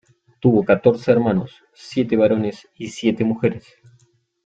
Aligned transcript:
Tuvo 0.39 0.63
catorce 0.65 1.11
hermanos, 1.11 1.61
siete 1.73 2.17
varones 2.17 2.67
y 2.73 2.87
siete 2.87 3.23
mujeres. 3.23 3.67